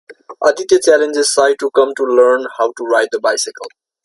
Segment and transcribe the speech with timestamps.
[0.43, 3.67] Aditya challenges Sai to come to learn how to ride the bicycle.